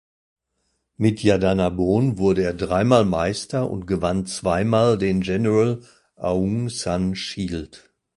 [0.97, 5.83] Mit Yadanarbon wurde er dreimal Meister und gewann zweimal den General
[6.15, 7.93] Aung San Shield.